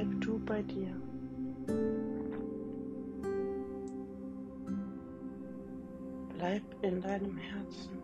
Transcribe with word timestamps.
Bleib 0.00 0.20
du 0.22 0.38
bei 0.46 0.62
dir. 0.62 0.96
Bleib 6.38 6.62
in 6.80 7.02
deinem 7.02 7.36
Herzen. 7.36 7.98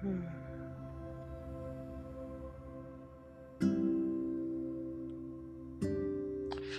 Hm. 0.00 0.24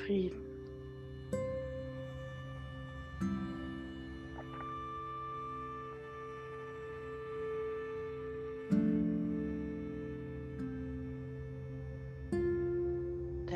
Frieden. 0.06 0.43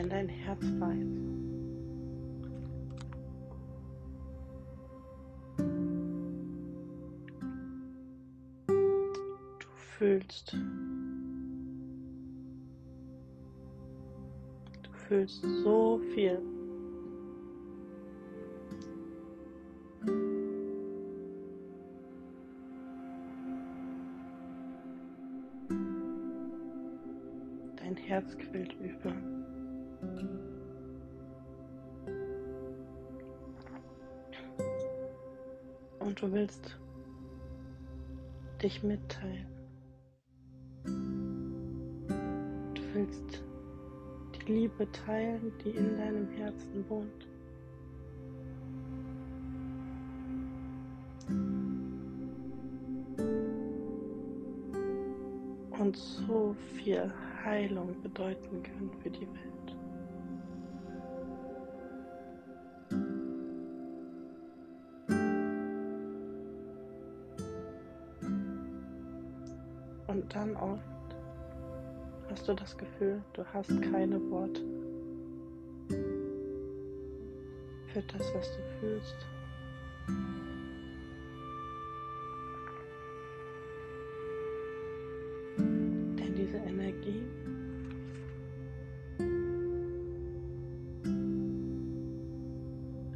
Denn 0.08 0.28
dein 0.28 0.30
Herz 0.30 0.64
weiß. 0.80 1.06
Du 9.60 9.68
fühlst. 9.76 10.54
Du 14.84 14.92
fühlst 14.94 15.42
so 15.42 16.00
viel. 16.14 16.40
Dein 27.76 27.98
Herz 27.98 28.38
quillt 28.38 28.74
über. 28.80 29.37
Du 36.20 36.32
willst 36.32 36.76
dich 38.64 38.82
mitteilen. 38.82 39.46
Du 42.74 42.82
willst 42.94 43.44
die 44.34 44.52
Liebe 44.52 44.92
teilen, 44.92 45.52
die 45.64 45.70
in 45.70 45.96
deinem 45.96 46.28
Herzen 46.32 46.90
wohnt. 46.90 47.28
Und 55.80 55.96
so 55.96 56.56
viel 56.78 57.14
Heilung 57.44 57.96
bedeuten 58.02 58.64
kann 58.64 58.90
für 59.04 59.12
die 59.12 59.28
Welt. 59.28 59.57
Dann 70.48 70.56
oft 70.58 70.82
hast 72.30 72.48
du 72.48 72.54
das 72.54 72.78
Gefühl, 72.78 73.22
du 73.34 73.44
hast 73.54 73.70
keine 73.82 74.20
Worte 74.30 74.62
für 77.88 78.02
das, 78.02 78.34
was 78.34 78.52
du 78.56 78.62
fühlst. 78.80 79.16
Denn 85.58 86.36
diese 86.36 86.58
Energie 86.58 87.24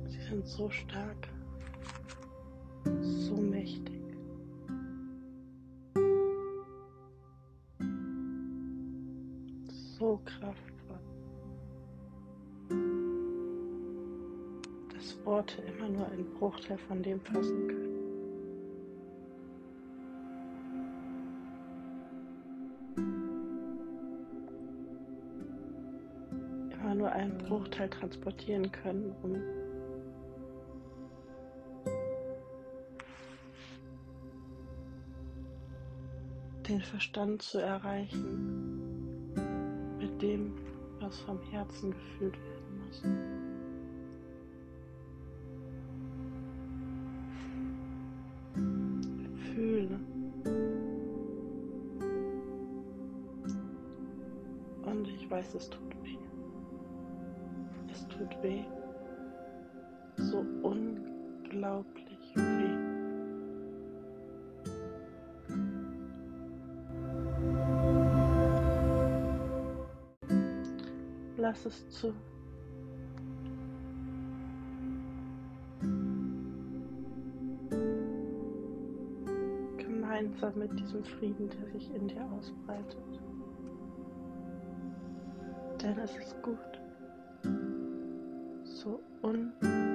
sie 0.07 0.21
sind 0.29 0.47
so 0.47 0.69
stark, 0.69 1.27
so 10.01 10.19
kraftvoll, 10.25 10.99
dass 14.95 15.25
Worte 15.25 15.61
immer 15.61 15.89
nur 15.89 16.07
einen 16.07 16.25
Bruchteil 16.39 16.79
von 16.79 17.03
dem 17.03 17.21
fassen 17.21 17.67
können. 17.67 17.91
Immer 26.71 26.95
nur 26.95 27.11
einen 27.11 27.37
Bruchteil 27.37 27.87
transportieren 27.87 28.71
können, 28.71 29.15
um 29.21 29.35
den 36.67 36.81
Verstand 36.81 37.43
zu 37.43 37.59
erreichen 37.59 38.70
dem, 40.21 40.53
was 40.99 41.19
vom 41.21 41.39
Herzen 41.49 41.91
gefühlt 41.91 42.37
werden 42.37 42.79
muss. 42.85 43.01
Fühle. 49.53 49.99
Und 54.85 55.07
ich 55.07 55.29
weiß, 55.29 55.55
es 55.55 55.69
tut 55.69 56.03
weh. 56.03 56.17
Es 57.91 58.07
tut 58.07 58.43
weh. 58.43 58.63
So 60.17 60.45
unglaublich 60.61 62.10
Lass 71.41 71.65
es 71.65 71.89
zu. 71.89 72.13
Gemeinsam 79.77 80.53
mit 80.59 80.79
diesem 80.79 81.03
Frieden, 81.03 81.49
der 81.49 81.71
sich 81.71 81.91
in 81.95 82.07
dir 82.09 82.23
ausbreitet. 82.31 83.21
Denn 85.81 85.97
es 85.97 86.15
ist 86.15 86.39
gut. 86.43 86.59
So 88.63 89.01
unglaublich 89.23 89.90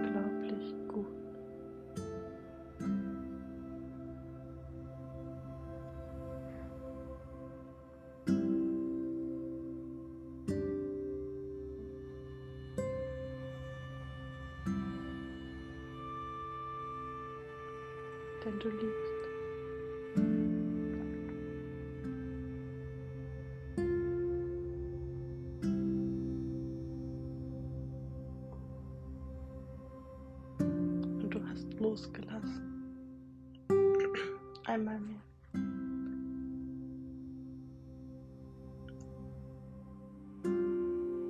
Denn 18.56 18.61
du 18.61 18.69
liebst. 18.71 19.17
Und 31.22 31.30
du 31.30 31.41
hast 31.48 31.80
losgelassen. 31.80 32.63
Einmal 34.65 35.01
mehr. 35.01 35.21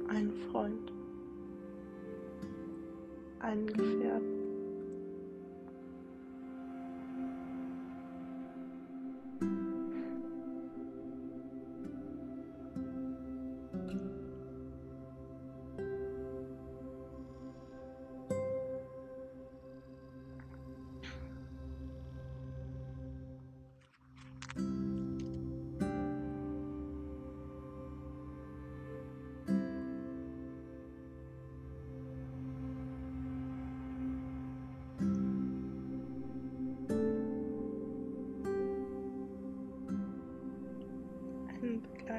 Einen 0.08 0.32
Freund. 0.50 0.92
Einen 3.40 3.66
Gefährten. 3.66 4.35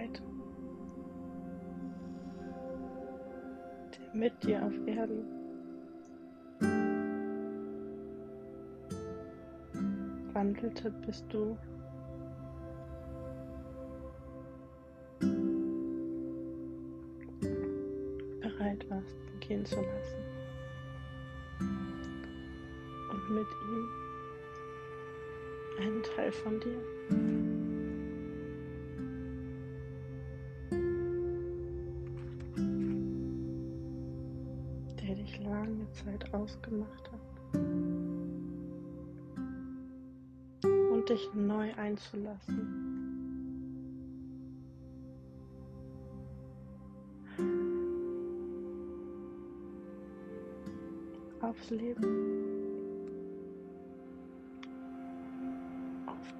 Begleiten, 0.07 0.23
der 3.91 4.15
mit 4.15 4.43
dir 4.43 4.63
auf 4.63 4.73
Erden 4.87 5.25
wandelte, 10.33 10.91
bis 11.05 11.25
du 11.29 11.57
bereit 18.41 18.89
warst, 18.89 19.17
gehen 19.39 19.65
zu 19.65 19.75
lassen 19.77 20.23
und 23.11 23.29
mit 23.31 23.47
ihm 23.47 23.89
einen 25.79 26.03
Teil 26.03 26.31
von 26.31 26.59
dir. 26.59 27.36
Der 35.07 35.15
dich 35.15 35.39
lange 35.39 35.89
Zeit 35.91 36.33
ausgemacht 36.33 37.09
hat 37.11 37.59
und 40.63 41.09
dich 41.09 41.29
neu 41.33 41.73
einzulassen. 41.75 42.83
Aufs 51.39 51.69
Leben. 51.69 52.57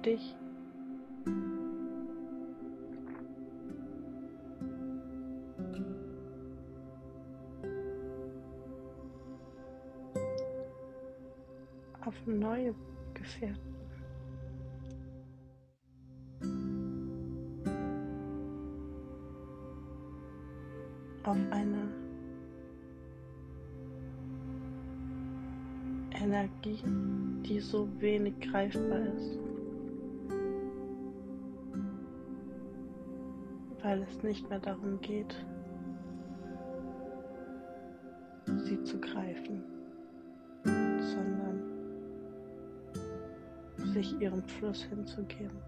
dich. 0.08 0.36
Auf 12.04 12.14
neue 12.26 12.74
Gefährten. 13.14 13.74
Auf 21.24 21.36
eine 21.50 21.88
Energie, 26.14 26.82
die 27.46 27.60
so 27.60 27.88
wenig 28.00 28.40
greifbar 28.40 29.00
ist. 29.00 29.38
weil 33.82 34.02
es 34.02 34.22
nicht 34.22 34.48
mehr 34.48 34.58
darum 34.58 35.00
geht, 35.00 35.34
sie 38.64 38.82
zu 38.84 39.00
greifen, 39.00 39.64
sich 44.02 44.20
ihrem 44.20 44.42
Fluss 44.44 44.84
hinzugeben. 44.84 45.58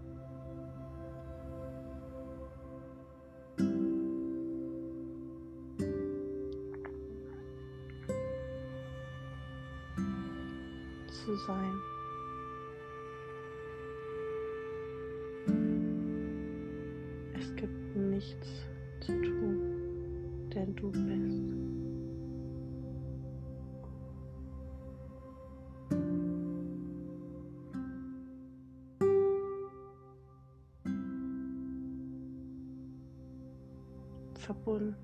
Zu 11.07 11.35
sein. 11.45 11.73
nichts 17.93 18.65
zu 19.01 19.11
tun, 19.21 20.49
denn 20.53 20.75
du 20.75 20.91
bist. 20.91 21.50
Verbunden. 34.41 34.95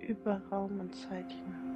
Über 0.00 0.42
Raum 0.50 0.80
und 0.80 0.94
Zeit 0.94 1.30
hinaus. 1.30 1.66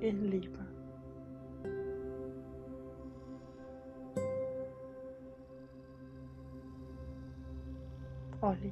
in 0.00 0.30
Liebe. 0.30 0.64
Olli. 8.40 8.70